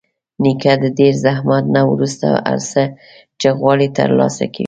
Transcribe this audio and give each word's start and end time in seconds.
نیکه 0.41 0.73
د 0.81 0.83
ډېر 0.99 1.13
زحمت 1.25 1.65
نه 1.75 1.81
وروسته 1.91 2.27
هر 2.47 2.59
څه 2.71 2.83
چې 3.39 3.47
غواړي 3.59 3.87
ترلاسه 3.97 4.45
کوي. 4.53 4.59